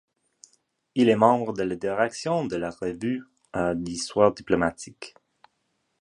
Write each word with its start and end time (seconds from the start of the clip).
Il 0.95 1.09
est 1.09 1.15
membre 1.15 1.53
de 1.53 1.61
la 1.61 1.75
direction 1.75 2.43
de 2.43 2.55
la 2.55 2.71
Revue 2.71 3.21
d'histoire 3.75 4.33
diplomatique. 4.33 5.13